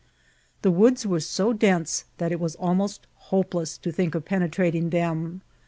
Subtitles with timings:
[0.63, 5.41] The woods were so dense that it was almost hopeless to think of penetrating them.